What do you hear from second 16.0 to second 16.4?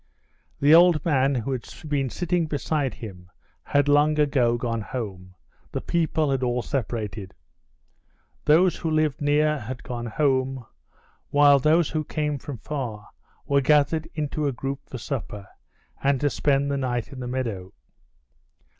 and to